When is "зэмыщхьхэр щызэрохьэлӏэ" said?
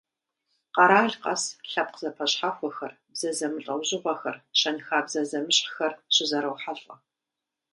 5.29-6.95